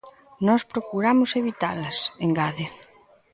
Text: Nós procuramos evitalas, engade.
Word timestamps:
Nós 0.47 0.61
procuramos 0.71 1.35
evitalas, 1.41 1.97
engade. 2.25 2.65